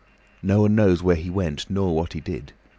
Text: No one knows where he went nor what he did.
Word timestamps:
No 0.41 0.61
one 0.63 0.73
knows 0.73 1.03
where 1.03 1.15
he 1.15 1.29
went 1.29 1.69
nor 1.69 1.95
what 1.95 2.13
he 2.13 2.21
did. 2.21 2.53